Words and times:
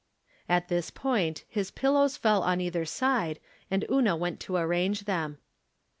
At 0.49 0.67
this 0.67 0.89
point 0.89 1.45
his 1.47 1.69
pillows 1.69 2.17
felt 2.17 2.43
on 2.43 2.59
either 2.59 2.85
side, 2.85 3.39
and 3.69 3.85
Una 3.91 4.15
went 4.15 4.39
to 4.39 4.55
arrange 4.57 5.01
them. 5.03 5.37